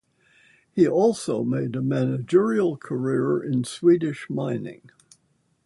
He 0.71 0.87
also 0.87 1.43
made 1.43 1.75
a 1.75 1.81
managerial 1.83 2.75
career 2.75 3.39
in 3.43 3.63
Swedish 3.65 4.27
mining. 4.31 4.89